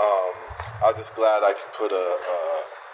um, 0.00 0.34
I 0.82 0.86
was 0.88 0.96
just 0.96 1.14
glad 1.14 1.42
I 1.42 1.52
could 1.52 1.72
put 1.72 1.92
a, 1.92 1.96
a 1.96 2.38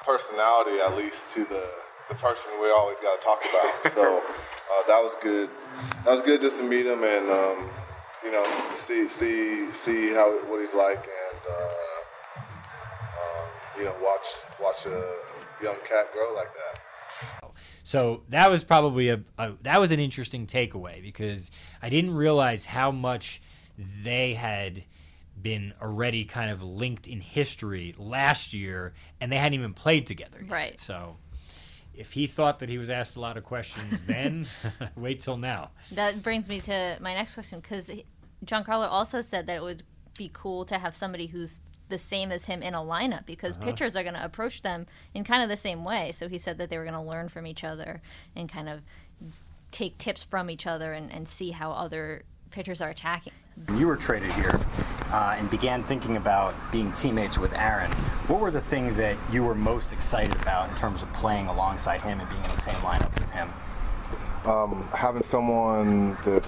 personality 0.05 0.79
at 0.85 0.96
least 0.96 1.31
to 1.31 1.44
the 1.44 1.67
the 2.08 2.14
person 2.14 2.52
we 2.60 2.70
always 2.70 2.99
got 3.00 3.20
to 3.20 3.25
talk 3.25 3.44
about. 3.44 3.93
so 3.93 4.19
uh, 4.19 4.82
that 4.87 5.00
was 5.00 5.14
good. 5.22 5.50
That 6.05 6.12
was 6.12 6.22
good 6.22 6.40
just 6.40 6.58
to 6.58 6.64
meet 6.64 6.87
him 6.87 7.05
and 7.05 7.31
um, 7.31 7.70
you 8.25 8.32
know 8.32 8.44
see 8.75 9.08
see 9.08 9.72
see 9.72 10.12
how 10.12 10.31
what 10.49 10.61
he's 10.61 10.75
like 10.75 11.06
and. 11.06 11.40
Uh, 11.50 11.99
um, 13.18 13.49
you 13.78 13.85
know, 13.85 13.94
watch 14.02 14.26
watch 14.61 14.87
a 14.87 15.14
young 15.62 15.76
cat 15.88 16.12
grow 16.12 16.35
like 16.35 16.49
that. 16.54 16.80
So 17.85 18.23
that 18.28 18.50
was 18.50 18.64
probably 18.64 19.09
a, 19.09 19.21
a 19.38 19.52
that 19.62 19.80
was 19.80 19.90
an 19.90 20.00
interesting 20.00 20.47
takeaway 20.47 21.02
because 21.02 21.50
I 21.83 21.88
didn't 21.88 22.14
realize 22.14 22.66
how 22.66 22.90
much 22.90 23.40
they 24.02 24.35
had 24.35 24.83
been 25.40 25.73
already 25.80 26.25
kind 26.25 26.50
of 26.50 26.62
linked 26.62 27.06
in 27.06 27.21
history 27.21 27.94
last 27.97 28.52
year, 28.52 28.92
and 29.21 29.30
they 29.33 29.37
hadn't 29.37 29.54
even 29.54 29.73
played 29.73 30.06
together. 30.06 30.38
Yet. 30.42 30.50
Right. 30.50 30.80
So. 30.80 31.16
If 31.99 32.12
he 32.12 32.26
thought 32.28 32.61
that 32.61 32.69
he 32.69 32.78
was 32.78 32.90
asked 32.90 33.17
a 33.17 33.21
lot 33.21 33.37
of 33.37 33.43
questions 33.45 34.05
then, 34.05 34.47
wait 34.97 35.21
till 35.21 35.37
now. 35.37 35.71
That 35.93 36.23
brings 36.23 36.49
me 36.49 36.61
to 36.62 36.97
my 37.00 37.12
next 37.12 37.35
question 37.35 37.59
because 37.61 37.90
Giancarlo 38.45 38.87
also 38.88 39.21
said 39.21 39.47
that 39.49 39.57
it 39.57 39.62
would 39.62 39.83
be 40.17 40.31
cool 40.33 40.64
to 40.67 40.78
have 40.78 40.95
somebody 40.95 41.26
who's 41.26 41.61
the 41.88 41.99
same 41.99 42.31
as 42.31 42.45
him 42.45 42.62
in 42.62 42.75
a 42.75 42.78
lineup 42.81 43.26
because 43.26 43.57
Uh-huh. 43.57 43.67
pitchers 43.67 43.97
are 43.97 44.02
going 44.02 44.14
to 44.14 44.25
approach 44.25 44.62
them 44.62 44.87
in 45.14 45.25
kind 45.25 45.43
of 45.43 45.49
the 45.49 45.57
same 45.57 45.85
way. 45.85 46.12
So 46.12 46.28
he 46.28 46.38
said 46.38 46.59
that 46.59 46.71
they 46.71 46.78
were 46.78 46.85
going 46.85 46.95
to 46.95 47.00
learn 47.02 47.28
from 47.28 47.47
each 47.47 47.64
other 47.64 48.00
and 48.37 48.49
kind 48.49 48.69
of 48.69 48.83
take 49.73 49.99
tips 49.99 50.23
from 50.23 50.50
each 50.50 50.67
other 50.67 50.93
and, 50.93 51.12
and 51.12 51.26
see 51.28 51.50
how 51.50 51.73
other 51.73 52.23
pitchers 52.50 52.81
are 52.81 52.90
attacking. 52.90 53.33
You 53.76 53.87
were 53.87 53.97
traded 53.97 54.33
here 54.35 54.59
uh, 55.11 55.37
and 55.38 55.50
began 55.50 55.83
thinking 55.83 56.17
about 56.17 56.55
being 56.71 56.93
teammates 56.93 57.38
with 57.38 57.55
Aaron, 57.55 57.91
what 58.29 58.41
were 58.41 58.50
the 58.50 58.61
things 58.61 58.97
that 58.97 59.17
you 59.33 59.43
were 59.43 59.55
most 59.55 59.93
excited 59.93 60.35
about 60.37 60.69
in 60.69 60.77
terms 60.77 61.03
of 61.03 61.12
playing 61.12 61.49
alongside 61.49 62.03
him 62.03 62.21
and 62.21 62.29
being 62.29 62.43
in 62.45 62.50
the 62.50 62.57
same 62.57 62.75
lineup 62.77 63.12
with 63.19 63.31
him? 63.31 63.49
Having 64.95 65.23
someone 65.23 66.17
that 66.25 66.45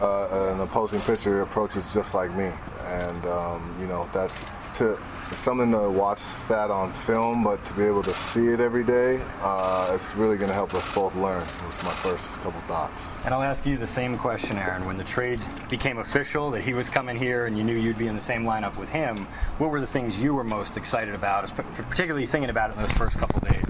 uh, 0.00 0.52
an 0.52 0.60
opposing 0.60 1.00
pitcher 1.00 1.42
approaches 1.42 1.92
just 1.92 2.14
like 2.14 2.34
me, 2.34 2.50
and 2.84 3.26
um, 3.26 3.76
you 3.80 3.86
know 3.86 4.08
that's 4.12 4.46
to 4.74 4.98
something 5.32 5.70
to 5.72 5.90
watch 5.90 6.18
sat 6.18 6.70
on 6.70 6.92
film, 6.92 7.44
but 7.44 7.62
to 7.64 7.74
be 7.74 7.82
able 7.82 8.02
to 8.02 8.14
see 8.14 8.46
it 8.46 8.60
every 8.60 8.84
day, 8.84 9.20
uh, 9.42 9.92
it's 9.94 10.14
really 10.14 10.36
going 10.36 10.48
to 10.48 10.54
help 10.54 10.72
us 10.74 10.94
both 10.94 11.14
learn. 11.16 11.44
Was 11.66 11.82
my 11.82 11.90
first 11.90 12.38
couple 12.40 12.60
thoughts. 12.62 13.12
And 13.24 13.34
I'll 13.34 13.42
ask 13.42 13.66
you 13.66 13.76
the 13.76 13.86
same 13.86 14.16
question, 14.16 14.56
Aaron. 14.56 14.86
When 14.86 14.96
the 14.96 15.04
trade 15.04 15.40
became 15.68 15.98
official, 15.98 16.50
that 16.52 16.62
he 16.62 16.72
was 16.72 16.88
coming 16.88 17.16
here 17.16 17.46
and 17.46 17.58
you 17.58 17.64
knew 17.64 17.74
you'd 17.74 17.98
be 17.98 18.06
in 18.06 18.14
the 18.14 18.20
same 18.20 18.44
lineup 18.44 18.76
with 18.78 18.90
him, 18.90 19.26
what 19.58 19.70
were 19.70 19.80
the 19.80 19.86
things 19.86 20.20
you 20.20 20.34
were 20.34 20.44
most 20.44 20.76
excited 20.76 21.14
about, 21.14 21.54
particularly 21.90 22.26
thinking 22.26 22.50
about 22.50 22.70
it 22.70 22.76
in 22.76 22.82
those 22.82 22.92
first 22.92 23.18
couple 23.18 23.40
days? 23.40 23.67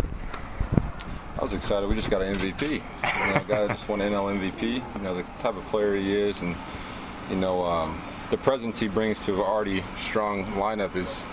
Was 1.49 1.55
excited. 1.55 1.89
We 1.89 1.95
just 1.95 2.11
got 2.11 2.21
an 2.21 2.35
MVP. 2.35 2.73
You 2.73 2.79
know, 2.79 3.37
a 3.37 3.45
guy 3.49 3.67
that 3.67 3.69
just 3.71 3.89
won 3.89 4.01
NL 4.01 4.39
MVP. 4.39 4.83
You 4.97 5.03
know, 5.03 5.15
the 5.15 5.23
type 5.39 5.57
of 5.57 5.65
player 5.69 5.97
he 5.97 6.15
is, 6.15 6.43
and 6.43 6.55
you 7.31 7.37
know, 7.37 7.65
um, 7.65 7.99
the 8.29 8.37
presence 8.37 8.79
he 8.79 8.87
brings 8.87 9.25
to 9.25 9.33
an 9.37 9.41
already 9.41 9.83
strong 9.97 10.45
lineup 10.57 10.95
is 10.95 11.25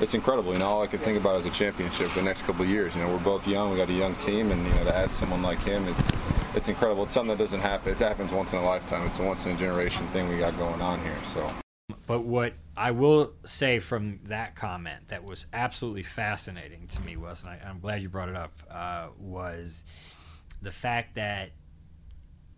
it's 0.00 0.14
incredible. 0.14 0.54
You 0.54 0.60
know, 0.60 0.68
all 0.68 0.82
I 0.82 0.86
could 0.86 1.00
think 1.00 1.20
about 1.20 1.40
is 1.40 1.44
a 1.44 1.50
championship 1.50 2.08
the 2.12 2.22
next 2.22 2.46
couple 2.46 2.62
of 2.62 2.70
years. 2.70 2.96
You 2.96 3.02
know, 3.02 3.12
we're 3.12 3.18
both 3.18 3.46
young. 3.46 3.70
We 3.70 3.76
got 3.76 3.90
a 3.90 3.92
young 3.92 4.14
team, 4.14 4.52
and 4.52 4.66
you 4.66 4.72
know, 4.72 4.84
to 4.84 4.96
add 4.96 5.10
someone 5.10 5.42
like 5.42 5.58
him, 5.58 5.86
it's 5.86 6.10
it's 6.54 6.68
incredible. 6.68 7.02
It's 7.02 7.12
something 7.12 7.36
that 7.36 7.44
doesn't 7.44 7.60
happen. 7.60 7.92
It 7.92 7.98
happens 7.98 8.32
once 8.32 8.54
in 8.54 8.60
a 8.60 8.64
lifetime. 8.64 9.06
It's 9.06 9.18
a 9.18 9.22
once 9.22 9.44
in 9.44 9.52
a 9.52 9.56
generation 9.58 10.08
thing 10.14 10.30
we 10.30 10.38
got 10.38 10.56
going 10.56 10.80
on 10.80 10.98
here. 11.02 11.18
So. 11.34 11.67
But 12.06 12.26
what 12.26 12.54
I 12.76 12.90
will 12.90 13.32
say 13.46 13.78
from 13.78 14.20
that 14.24 14.54
comment 14.54 15.08
that 15.08 15.24
was 15.24 15.46
absolutely 15.54 16.02
fascinating 16.02 16.86
to 16.88 17.00
me 17.00 17.16
was, 17.16 17.42
and 17.42 17.50
I, 17.50 17.60
am 17.68 17.80
glad 17.80 18.02
you 18.02 18.10
brought 18.10 18.28
it 18.28 18.36
up, 18.36 18.52
uh, 18.70 19.08
was 19.18 19.84
the 20.60 20.70
fact 20.70 21.14
that, 21.14 21.50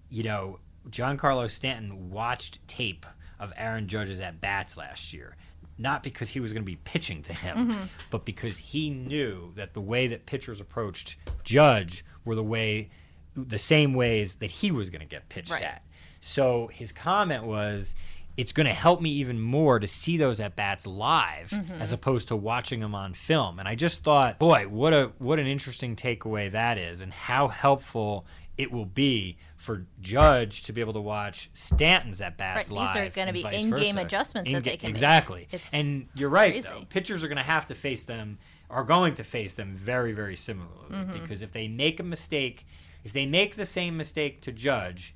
you 0.09 0.25
know, 0.25 0.59
Giancarlo 0.89 1.49
Stanton 1.49 2.11
watched 2.11 2.67
tape 2.67 3.07
of 3.39 3.53
Aaron 3.57 3.87
Judge's 3.87 4.21
at 4.21 4.41
bats 4.41 4.77
last 4.77 5.13
year. 5.13 5.37
Not 5.79 6.03
because 6.03 6.29
he 6.29 6.41
was 6.41 6.53
going 6.53 6.63
to 6.63 6.71
be 6.71 6.77
pitching 6.77 7.23
to 7.23 7.33
him, 7.33 7.71
mm-hmm. 7.71 7.85
but 8.11 8.25
because 8.25 8.59
he 8.59 8.91
knew 8.91 9.53
that 9.55 9.75
the 9.75 9.81
way 9.81 10.09
that 10.09 10.27
pitchers 10.27 10.61
approached 10.61 11.17
Judge 11.45 12.05
were 12.25 12.35
the 12.35 12.43
way, 12.43 12.91
the 13.35 13.59
same 13.59 13.95
ways 13.95 14.35
that 14.37 14.51
he 14.51 14.73
was 14.73 14.91
going 14.91 15.01
to 15.01 15.07
get 15.07 15.29
pitched 15.29 15.53
right. 15.53 15.63
at. 15.63 15.85
So 16.21 16.67
his 16.67 16.93
comment 16.93 17.45
was, 17.45 17.95
it's 18.41 18.53
going 18.53 18.67
to 18.67 18.73
help 18.73 19.03
me 19.03 19.11
even 19.11 19.39
more 19.39 19.79
to 19.79 19.87
see 19.87 20.17
those 20.17 20.41
at 20.41 20.57
bats 20.57 20.87
live 20.87 21.51
mm-hmm. 21.51 21.75
as 21.75 21.93
opposed 21.93 22.29
to 22.29 22.37
watching 22.37 22.81
them 22.81 22.95
on 22.95 23.13
film. 23.13 23.59
And 23.59 23.69
I 23.69 23.75
just 23.75 24.03
thought, 24.03 24.39
boy, 24.39 24.67
what 24.67 24.95
a 24.95 25.13
what 25.19 25.39
an 25.39 25.47
interesting 25.47 25.95
takeaway 25.95 26.51
that 26.51 26.79
is, 26.79 27.03
and 27.03 27.13
how 27.13 27.49
helpful 27.49 28.25
it 28.57 28.73
will 28.73 28.87
be 28.87 29.37
for 29.59 29.85
Judge 30.01 30.63
to 30.63 30.73
be 30.73 30.81
able 30.81 30.95
to 30.95 31.03
watch 31.03 31.51
Stanton's 31.53 32.23
at 32.23 32.39
bats 32.39 32.71
right, 32.71 32.77
live. 32.77 32.95
These 32.95 33.03
are 33.03 33.15
going 33.15 33.27
to 33.27 33.33
be 33.35 33.45
in-game 33.45 33.95
versa. 33.97 34.07
adjustments 34.07 34.49
in-ga- 34.49 34.59
that 34.59 34.71
they 34.71 34.77
can 34.79 34.89
exactly. 34.89 35.47
Make. 35.53 35.63
and 35.75 36.09
you're 36.15 36.31
right. 36.31 36.63
Though, 36.63 36.85
pitchers 36.89 37.23
are 37.23 37.29
going 37.29 37.37
to 37.37 37.43
have 37.43 37.67
to 37.67 37.75
face 37.75 38.05
them. 38.05 38.39
Are 38.71 38.85
going 38.85 39.17
to 39.17 39.25
face 39.25 39.53
them 39.53 39.75
very, 39.75 40.13
very 40.13 40.37
similarly 40.37 40.75
mm-hmm. 40.91 41.13
because 41.13 41.43
if 41.43 41.53
they 41.53 41.69
make 41.69 42.01
a 42.01 42.05
mistake, 42.05 42.67
if 43.05 43.13
they 43.13 43.27
make 43.27 43.57
the 43.57 43.67
same 43.67 43.99
mistake 43.99 44.41
to 44.43 44.53
Judge, 44.53 45.15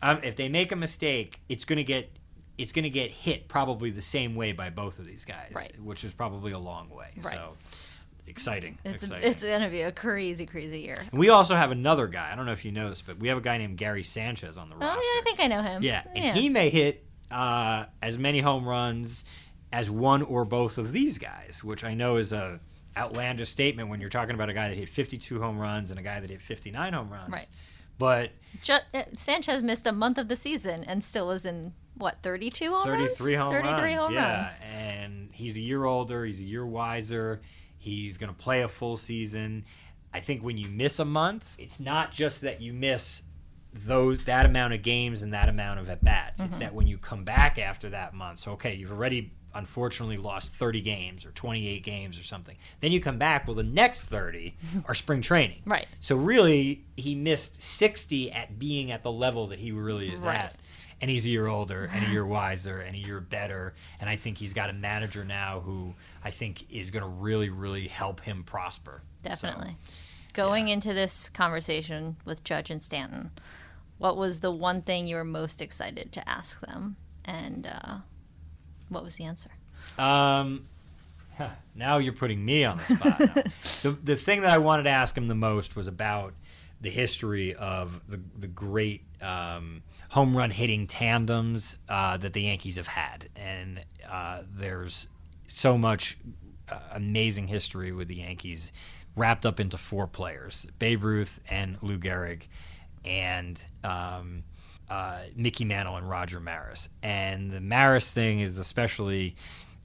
um, 0.00 0.20
if 0.22 0.36
they 0.36 0.48
make 0.48 0.72
a 0.72 0.76
mistake, 0.76 1.40
it's 1.48 1.64
going 1.64 1.76
to 1.76 1.84
get 1.84 2.10
it's 2.56 2.72
going 2.72 2.84
to 2.84 2.90
get 2.90 3.10
hit 3.10 3.48
probably 3.48 3.90
the 3.90 4.02
same 4.02 4.34
way 4.34 4.52
by 4.52 4.70
both 4.70 4.98
of 4.98 5.06
these 5.06 5.24
guys, 5.24 5.52
right. 5.54 5.72
which 5.80 6.04
is 6.04 6.12
probably 6.12 6.52
a 6.52 6.58
long 6.58 6.88
way. 6.88 7.08
Right. 7.20 7.34
So 7.34 7.56
exciting. 8.26 8.78
It's 8.84 9.04
exciting. 9.04 9.30
it's 9.30 9.42
going 9.42 9.62
to 9.62 9.68
be 9.68 9.82
a 9.82 9.92
crazy, 9.92 10.46
crazy 10.46 10.80
year. 10.80 10.98
And 11.10 11.18
we 11.18 11.30
also 11.30 11.54
have 11.54 11.72
another 11.72 12.06
guy. 12.06 12.30
I 12.32 12.36
don't 12.36 12.46
know 12.46 12.52
if 12.52 12.64
you 12.64 12.72
know 12.72 12.90
this, 12.90 13.02
but 13.02 13.18
we 13.18 13.28
have 13.28 13.38
a 13.38 13.42
guy 13.42 13.58
named 13.58 13.76
Gary 13.76 14.02
Sanchez 14.02 14.56
on 14.56 14.68
the 14.68 14.76
roster. 14.76 14.98
Oh 14.98 15.02
yeah, 15.02 15.20
I 15.20 15.22
think 15.24 15.40
I 15.40 15.46
know 15.46 15.62
him. 15.62 15.82
Yeah, 15.82 16.02
and 16.14 16.24
yeah. 16.24 16.32
he 16.32 16.48
may 16.48 16.70
hit 16.70 17.04
uh, 17.30 17.86
as 18.02 18.18
many 18.18 18.40
home 18.40 18.66
runs 18.68 19.24
as 19.72 19.90
one 19.90 20.22
or 20.22 20.44
both 20.44 20.78
of 20.78 20.92
these 20.92 21.18
guys, 21.18 21.62
which 21.64 21.82
I 21.82 21.94
know 21.94 22.16
is 22.16 22.32
a 22.32 22.60
outlandish 22.96 23.48
statement 23.48 23.88
when 23.88 24.00
you're 24.00 24.08
talking 24.08 24.36
about 24.36 24.48
a 24.48 24.54
guy 24.54 24.68
that 24.68 24.76
hit 24.76 24.88
52 24.88 25.40
home 25.40 25.58
runs 25.58 25.90
and 25.90 25.98
a 25.98 26.02
guy 26.02 26.20
that 26.20 26.30
hit 26.30 26.40
59 26.40 26.92
home 26.92 27.10
runs. 27.10 27.32
Right. 27.32 27.48
But 27.98 28.30
Ju- 28.62 28.74
uh, 28.92 29.02
Sanchez 29.16 29.62
missed 29.62 29.86
a 29.86 29.92
month 29.92 30.18
of 30.18 30.28
the 30.28 30.36
season 30.36 30.84
and 30.84 31.02
still 31.02 31.30
is 31.30 31.44
in 31.44 31.72
what 31.96 32.22
32 32.22 32.70
home 32.70 32.84
33 32.84 33.34
home 33.34 33.52
33 33.52 33.72
runs? 33.72 34.00
home 34.00 34.14
yeah. 34.14 34.36
runs. 34.36 34.50
And 34.76 35.28
he's 35.32 35.56
a 35.56 35.60
year 35.60 35.84
older. 35.84 36.24
He's 36.24 36.40
a 36.40 36.44
year 36.44 36.66
wiser. 36.66 37.40
He's 37.78 38.18
going 38.18 38.34
to 38.34 38.38
play 38.38 38.62
a 38.62 38.68
full 38.68 38.96
season. 38.96 39.64
I 40.12 40.20
think 40.20 40.42
when 40.42 40.56
you 40.56 40.68
miss 40.68 40.98
a 40.98 41.04
month, 41.04 41.44
it's 41.58 41.80
not 41.80 42.12
just 42.12 42.42
that 42.42 42.60
you 42.60 42.72
miss 42.72 43.22
those 43.72 44.24
that 44.24 44.46
amount 44.46 44.72
of 44.72 44.82
games 44.82 45.22
and 45.22 45.34
that 45.34 45.48
amount 45.48 45.80
of 45.80 45.90
at 45.90 46.02
bats. 46.02 46.40
Mm-hmm. 46.40 46.48
It's 46.48 46.58
that 46.58 46.74
when 46.74 46.86
you 46.86 46.98
come 46.98 47.24
back 47.24 47.58
after 47.58 47.90
that 47.90 48.14
month, 48.14 48.38
so 48.38 48.52
okay, 48.52 48.74
you've 48.74 48.92
already 48.92 49.32
unfortunately 49.54 50.16
lost 50.16 50.54
30 50.54 50.80
games 50.80 51.24
or 51.24 51.30
28 51.30 51.82
games 51.82 52.18
or 52.18 52.22
something. 52.22 52.56
Then 52.80 52.92
you 52.92 53.00
come 53.00 53.18
back, 53.18 53.46
well, 53.46 53.54
the 53.54 53.62
next 53.62 54.06
30 54.06 54.56
are 54.86 54.94
spring 54.94 55.20
training. 55.20 55.62
Right. 55.64 55.86
So 56.00 56.16
really, 56.16 56.84
he 56.96 57.14
missed 57.14 57.62
60 57.62 58.32
at 58.32 58.58
being 58.58 58.90
at 58.90 59.02
the 59.02 59.12
level 59.12 59.46
that 59.48 59.58
he 59.58 59.72
really 59.72 60.12
is 60.12 60.22
right. 60.22 60.36
at. 60.36 60.56
And 61.00 61.10
he's 61.10 61.26
a 61.26 61.30
year 61.30 61.46
older 61.46 61.88
and 61.92 62.06
a 62.06 62.10
year 62.10 62.26
wiser 62.26 62.80
and 62.80 62.94
a 62.94 62.98
year 62.98 63.20
better. 63.20 63.74
And 64.00 64.08
I 64.08 64.16
think 64.16 64.38
he's 64.38 64.54
got 64.54 64.70
a 64.70 64.72
manager 64.72 65.24
now 65.24 65.60
who 65.60 65.94
I 66.22 66.30
think 66.30 66.70
is 66.70 66.90
going 66.90 67.02
to 67.02 67.08
really, 67.08 67.50
really 67.50 67.88
help 67.88 68.20
him 68.20 68.42
prosper. 68.44 69.02
Definitely. 69.22 69.76
So, 69.84 69.92
Going 70.34 70.68
yeah. 70.68 70.74
into 70.74 70.92
this 70.92 71.28
conversation 71.28 72.16
with 72.24 72.42
Judge 72.42 72.70
and 72.70 72.82
Stanton, 72.82 73.30
what 73.98 74.16
was 74.16 74.40
the 74.40 74.50
one 74.50 74.82
thing 74.82 75.06
you 75.06 75.16
were 75.16 75.24
most 75.24 75.62
excited 75.62 76.10
to 76.12 76.28
ask 76.28 76.60
them? 76.60 76.96
And 77.24 77.66
uh, 77.66 77.98
what 78.88 79.04
was 79.04 79.16
the 79.16 79.24
answer? 79.24 79.50
Um, 79.98 80.66
now 81.74 81.98
you're 81.98 82.12
putting 82.12 82.44
me 82.44 82.64
on 82.64 82.78
the 82.78 82.96
spot. 82.96 83.18
the 83.82 83.90
the 84.02 84.16
thing 84.16 84.42
that 84.42 84.50
I 84.50 84.58
wanted 84.58 84.84
to 84.84 84.90
ask 84.90 85.16
him 85.16 85.26
the 85.26 85.34
most 85.34 85.76
was 85.76 85.86
about 85.86 86.34
the 86.80 86.90
history 86.90 87.54
of 87.54 88.00
the 88.08 88.20
the 88.38 88.46
great 88.46 89.02
um, 89.20 89.82
home 90.14 90.36
run 90.36 90.52
hitting 90.52 90.86
tandems 90.86 91.76
uh, 91.88 92.16
that 92.16 92.32
the 92.34 92.42
Yankees 92.42 92.76
have 92.76 92.86
had, 92.86 93.28
and 93.34 93.84
uh, 94.08 94.42
there's 94.48 95.08
so 95.48 95.76
much 95.76 96.16
uh, 96.70 96.78
amazing 96.92 97.48
history 97.48 97.90
with 97.90 98.06
the 98.06 98.14
Yankees 98.14 98.70
wrapped 99.16 99.44
up 99.44 99.58
into 99.58 99.76
four 99.76 100.06
players: 100.06 100.68
Babe 100.78 101.02
Ruth 101.02 101.40
and 101.50 101.78
Lou 101.82 101.98
Gehrig, 101.98 102.42
and 103.04 103.60
um, 103.82 104.44
uh, 104.88 105.18
Mickey 105.34 105.64
Mantle 105.64 105.96
and 105.96 106.08
Roger 106.08 106.38
Maris. 106.38 106.88
And 107.02 107.50
the 107.50 107.60
Maris 107.60 108.08
thing 108.08 108.38
is 108.38 108.56
especially 108.56 109.34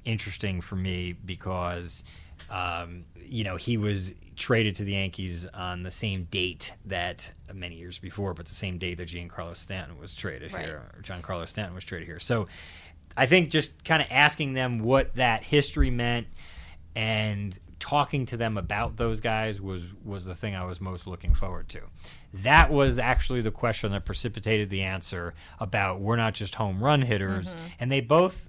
interesting 0.05 0.61
for 0.61 0.75
me 0.75 1.13
because, 1.13 2.03
um, 2.49 3.05
you 3.25 3.43
know, 3.43 3.55
he 3.55 3.77
was 3.77 4.13
traded 4.35 4.75
to 4.77 4.83
the 4.83 4.93
Yankees 4.93 5.45
on 5.53 5.83
the 5.83 5.91
same 5.91 6.23
date 6.31 6.73
that 6.85 7.33
many 7.53 7.75
years 7.75 7.99
before, 7.99 8.33
but 8.33 8.47
the 8.47 8.55
same 8.55 8.77
date 8.77 8.95
that 8.95 9.09
Giancarlo 9.09 9.55
Stanton 9.55 9.99
was 9.99 10.15
traded 10.15 10.53
right. 10.53 10.65
here, 10.65 10.83
or 10.95 11.21
Carlos 11.21 11.49
Stanton 11.49 11.75
was 11.75 11.83
traded 11.83 12.07
here. 12.07 12.19
So 12.19 12.47
I 13.15 13.25
think 13.25 13.49
just 13.49 13.83
kind 13.83 14.01
of 14.01 14.07
asking 14.09 14.53
them 14.53 14.79
what 14.79 15.15
that 15.15 15.43
history 15.43 15.89
meant 15.89 16.27
and 16.95 17.57
talking 17.79 18.25
to 18.25 18.37
them 18.37 18.57
about 18.57 18.97
those 18.97 19.21
guys 19.21 19.61
was 19.61 19.85
was 20.03 20.25
the 20.25 20.35
thing 20.35 20.55
I 20.55 20.65
was 20.65 20.81
most 20.81 21.07
looking 21.07 21.33
forward 21.33 21.69
to. 21.69 21.81
That 22.33 22.71
was 22.71 22.99
actually 22.99 23.41
the 23.41 23.51
question 23.51 23.91
that 23.91 24.05
precipitated 24.05 24.69
the 24.69 24.83
answer 24.83 25.33
about 25.59 26.01
we're 26.01 26.17
not 26.17 26.33
just 26.33 26.55
home 26.55 26.83
run 26.83 27.01
hitters, 27.01 27.55
mm-hmm. 27.55 27.65
and 27.79 27.91
they 27.91 28.01
both 28.01 28.45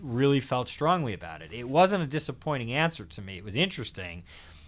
really 0.00 0.40
felt 0.40 0.68
strongly 0.68 1.12
about 1.12 1.42
it. 1.42 1.52
It 1.52 1.68
wasn't 1.68 2.02
a 2.02 2.06
disappointing 2.06 2.72
answer 2.72 3.04
to 3.04 3.22
me. 3.22 3.36
It 3.36 3.44
was 3.44 3.56
interesting, 3.56 4.24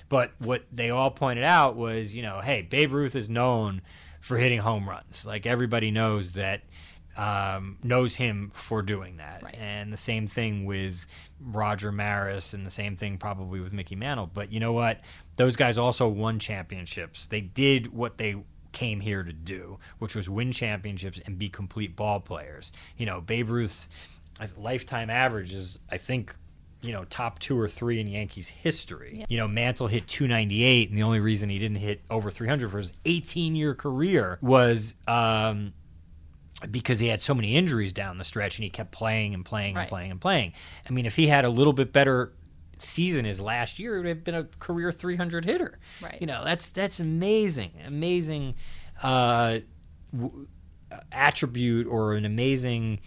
but 0.09 0.33
what 0.39 0.65
they 0.73 0.91
all 0.91 1.11
pointed 1.11 1.45
out 1.45 1.77
was, 1.77 2.15
you 2.15 2.23
know, 2.23 2.41
hey, 2.41 2.63
Babe 2.63 2.93
Ruth 2.93 3.15
is 3.15 3.29
known 3.29 3.83
for 4.21 4.39
hitting 4.39 4.61
home 4.61 4.89
runs. 4.89 5.25
Like 5.25 5.47
everybody 5.47 5.91
knows 5.91 6.33
that 6.33 6.63
um, 7.17 7.79
knows 7.83 8.15
him 8.17 8.51
for 8.55 8.83
doing 8.83 9.19
that. 9.19 9.43
Right. 9.43 9.55
And 9.55 9.93
the 9.93 9.97
same 9.97 10.27
thing 10.27 10.65
with 10.65 11.07
Roger 11.41 11.93
Maris, 11.93 12.55
and 12.55 12.67
the 12.67 12.71
same 12.71 12.97
thing 12.97 13.19
probably 13.19 13.61
with 13.61 13.73
Mickey 13.73 13.97
Mantle. 13.97 14.31
But 14.33 14.53
you 14.53 14.61
know 14.61 14.73
what? 14.73 15.01
Those 15.37 15.57
guys 15.57 15.79
also 15.79 16.09
won 16.09 16.39
championships. 16.39 17.27
They 17.27 17.41
did 17.41 17.93
what 17.93 18.19
they 18.19 18.37
came 18.73 19.01
here 19.01 19.23
to 19.23 19.33
do, 19.33 19.79
which 19.99 20.17
was 20.17 20.29
win 20.29 20.53
championships 20.53 21.21
and 21.25 21.39
be 21.39 21.49
complete 21.49 21.95
ball 21.95 22.21
players. 22.21 22.73
You 22.97 23.07
know, 23.07 23.21
Babe 23.21 23.49
Ruth's 23.49 23.89
lifetime 24.57 25.11
average 25.11 25.53
is, 25.53 25.79
I 25.91 25.99
think, 25.99 26.35
you 26.83 26.93
know, 26.93 27.05
top 27.05 27.39
two 27.39 27.59
or 27.59 27.69
three 27.69 28.01
in 28.01 28.07
Yankees 28.07 28.49
history. 28.49 29.19
Yep. 29.21 29.31
You 29.31 29.39
know, 29.39 29.49
Mantle 29.49 29.87
hit 29.87 30.07
298, 30.07 30.91
and 30.91 30.99
the 30.99 31.03
only 31.03 31.21
reason 31.21 31.49
he 31.49 31.59
didn't 31.59 31.79
hit 31.79 32.03
over 32.11 32.31
300 32.31 32.71
for 32.71 32.79
his 32.79 32.93
18 33.05 33.57
year 33.57 33.75
career 33.75 34.39
was 34.43 34.95
um, 35.09 35.73
because 36.71 36.99
he 36.99 37.09
had 37.09 37.23
so 37.23 37.35
many 37.35 37.57
injuries 37.57 37.93
down 37.93 38.19
the 38.19 38.25
stretch 38.25 38.59
and 38.59 38.65
he 38.65 38.71
kept 38.71 38.93
playing 38.93 39.35
and 39.35 39.45
playing 39.45 39.75
right. 39.75 39.83
and 39.83 39.89
playing 39.89 40.11
and 40.11 40.21
playing. 40.21 40.53
I 40.89 40.93
mean, 40.93 41.07
if 41.07 41.17
he 41.17 41.27
had 41.27 41.45
a 41.45 41.51
little 41.51 41.73
bit 41.73 41.93
better 41.93 42.33
season 42.79 43.27
as 43.27 43.41
last 43.41 43.79
year, 43.79 43.97
it 43.97 43.99
would 43.99 44.07
have 44.07 44.25
been 44.25 44.35
a 44.35 44.45
career 44.45 44.93
300 44.93 45.45
hitter. 45.45 45.79
Right. 46.03 46.19
You 46.21 46.27
know, 46.27 46.45
that's 46.45 46.71
that's 46.71 47.01
amazing, 47.01 47.73
amazing 47.87 48.55
uh, 49.03 49.61
w- 50.17 50.47
attribute 51.13 51.87
or 51.87 52.15
an 52.15 52.25
amazing 52.25 53.01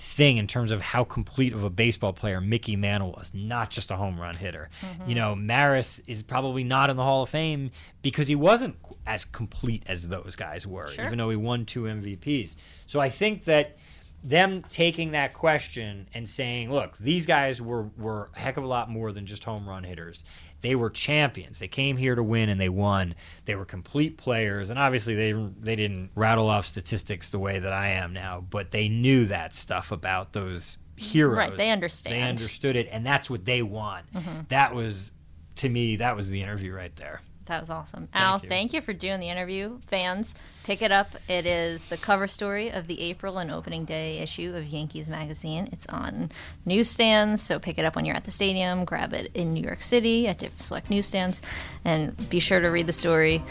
thing 0.00 0.38
in 0.38 0.46
terms 0.46 0.70
of 0.70 0.80
how 0.80 1.04
complete 1.04 1.52
of 1.52 1.62
a 1.62 1.68
baseball 1.68 2.14
player 2.14 2.40
Mickey 2.40 2.74
Mantle 2.74 3.12
was, 3.12 3.32
not 3.34 3.70
just 3.70 3.90
a 3.90 3.96
home 3.96 4.18
run 4.18 4.34
hitter. 4.34 4.70
Mm-hmm. 4.80 5.10
You 5.10 5.14
know, 5.14 5.34
Maris 5.34 6.00
is 6.06 6.22
probably 6.22 6.64
not 6.64 6.88
in 6.88 6.96
the 6.96 7.02
Hall 7.02 7.22
of 7.22 7.28
Fame 7.28 7.70
because 8.00 8.26
he 8.26 8.34
wasn't 8.34 8.76
as 9.06 9.26
complete 9.26 9.82
as 9.86 10.08
those 10.08 10.36
guys 10.36 10.66
were, 10.66 10.88
sure. 10.88 11.04
even 11.04 11.18
though 11.18 11.28
he 11.28 11.36
won 11.36 11.66
two 11.66 11.82
MVPs. 11.82 12.56
So 12.86 12.98
I 12.98 13.10
think 13.10 13.44
that 13.44 13.76
them 14.22 14.64
taking 14.68 15.12
that 15.12 15.32
question 15.32 16.08
and 16.12 16.28
saying, 16.28 16.70
"Look, 16.70 16.98
these 16.98 17.26
guys 17.26 17.60
were 17.60 17.84
were 17.96 18.30
a 18.34 18.38
heck 18.38 18.56
of 18.56 18.64
a 18.64 18.66
lot 18.66 18.90
more 18.90 19.12
than 19.12 19.26
just 19.26 19.44
home 19.44 19.68
run 19.68 19.84
hitters. 19.84 20.24
They 20.60 20.74
were 20.74 20.90
champions. 20.90 21.58
They 21.58 21.68
came 21.68 21.96
here 21.96 22.14
to 22.14 22.22
win 22.22 22.48
and 22.50 22.60
they 22.60 22.68
won. 22.68 23.14
They 23.46 23.54
were 23.54 23.64
complete 23.64 24.18
players, 24.18 24.70
and 24.70 24.78
obviously 24.78 25.14
they 25.14 25.32
they 25.32 25.76
didn't 25.76 26.10
rattle 26.14 26.48
off 26.48 26.66
statistics 26.66 27.30
the 27.30 27.38
way 27.38 27.58
that 27.58 27.72
I 27.72 27.90
am 27.90 28.12
now, 28.12 28.44
but 28.48 28.70
they 28.70 28.88
knew 28.88 29.26
that 29.26 29.54
stuff 29.54 29.90
about 29.90 30.32
those 30.32 30.76
heroes. 30.96 31.38
Right, 31.38 31.56
they 31.56 31.70
understand. 31.70 32.14
They 32.14 32.22
understood 32.22 32.76
it, 32.76 32.88
and 32.90 33.04
that's 33.04 33.30
what 33.30 33.44
they 33.44 33.62
want. 33.62 34.12
Mm-hmm. 34.12 34.40
That 34.48 34.74
was, 34.74 35.10
to 35.56 35.68
me, 35.68 35.96
that 35.96 36.14
was 36.14 36.28
the 36.28 36.42
interview 36.42 36.72
right 36.72 36.94
there. 36.96 37.22
That 37.50 37.62
was 37.62 37.70
awesome. 37.70 38.08
Al, 38.14 38.38
you. 38.40 38.48
thank 38.48 38.72
you 38.72 38.80
for 38.80 38.92
doing 38.92 39.18
the 39.18 39.28
interview. 39.28 39.80
Fans, 39.88 40.36
pick 40.62 40.82
it 40.82 40.92
up. 40.92 41.16
It 41.28 41.46
is 41.46 41.86
the 41.86 41.96
cover 41.96 42.28
story 42.28 42.70
of 42.70 42.86
the 42.86 43.00
April 43.00 43.38
and 43.38 43.50
opening 43.50 43.84
day 43.84 44.18
issue 44.18 44.54
of 44.54 44.66
Yankees 44.66 45.10
Magazine. 45.10 45.68
It's 45.72 45.84
on 45.86 46.30
newsstands, 46.64 47.42
so 47.42 47.58
pick 47.58 47.76
it 47.76 47.84
up 47.84 47.96
when 47.96 48.04
you're 48.04 48.14
at 48.14 48.22
the 48.22 48.30
stadium. 48.30 48.84
Grab 48.84 49.12
it 49.12 49.32
in 49.34 49.52
New 49.52 49.64
York 49.64 49.82
City 49.82 50.28
at 50.28 50.40
select 50.60 50.90
newsstands, 50.90 51.42
and 51.84 52.16
be 52.30 52.38
sure 52.38 52.60
to 52.60 52.68
read 52.68 52.86
the 52.86 52.92
story. 52.92 53.42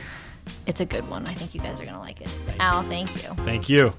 It's 0.66 0.80
a 0.80 0.86
good 0.86 1.10
one. 1.10 1.28
I 1.28 1.34
think 1.34 1.54
you 1.54 1.60
guys 1.60 1.82
are 1.82 1.84
going 1.84 1.96
to 1.96 2.00
like 2.00 2.22
it. 2.22 2.34
Al, 2.58 2.84
thank 2.84 3.22
you. 3.22 3.34
Thank 3.44 3.68
you. 3.68 3.94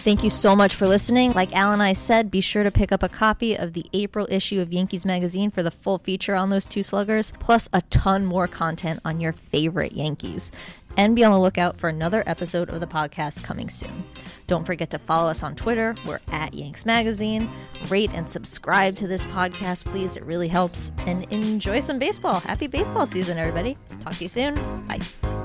Thank 0.00 0.24
you 0.24 0.30
so 0.30 0.56
much 0.56 0.74
for 0.76 0.88
listening. 0.88 1.32
Like 1.32 1.54
Al 1.54 1.74
and 1.74 1.82
I 1.82 1.92
said, 1.92 2.30
be 2.30 2.40
sure 2.40 2.62
to 2.62 2.70
pick 2.70 2.90
up 2.90 3.02
a 3.02 3.08
copy 3.08 3.54
of 3.54 3.74
the 3.74 3.84
April 3.92 4.26
issue 4.30 4.62
of 4.62 4.72
Yankees 4.72 5.04
Magazine 5.04 5.50
for 5.50 5.62
the 5.62 5.70
full 5.70 5.98
feature 5.98 6.34
on 6.34 6.48
those 6.48 6.66
two 6.66 6.82
sluggers, 6.82 7.34
plus 7.38 7.68
a 7.74 7.82
ton 7.90 8.24
more 8.24 8.48
content 8.48 9.00
on 9.04 9.20
your 9.20 9.34
favorite 9.34 9.92
Yankees. 9.92 10.50
And 10.96 11.14
be 11.14 11.22
on 11.22 11.32
the 11.32 11.38
lookout 11.38 11.76
for 11.76 11.90
another 11.90 12.24
episode 12.26 12.70
of 12.70 12.80
the 12.80 12.86
podcast 12.86 13.44
coming 13.44 13.68
soon. 13.68 14.04
Don't 14.46 14.64
forget 14.64 14.88
to 14.90 14.98
follow 14.98 15.30
us 15.30 15.42
on 15.42 15.54
Twitter. 15.54 15.94
We're 16.06 16.20
at 16.28 16.54
Yanks 16.54 16.86
Magazine. 16.86 17.50
Rate 17.88 18.10
and 18.14 18.28
subscribe 18.28 18.96
to 18.96 19.06
this 19.06 19.26
podcast, 19.26 19.84
please. 19.84 20.16
It 20.16 20.24
really 20.24 20.48
helps. 20.48 20.92
And 21.00 21.30
enjoy 21.30 21.80
some 21.80 21.98
baseball. 21.98 22.40
Happy 22.40 22.66
baseball 22.66 23.06
season, 23.06 23.36
everybody. 23.36 23.76
Talk 24.00 24.14
to 24.14 24.24
you 24.24 24.28
soon. 24.28 24.54
Bye. 24.88 25.39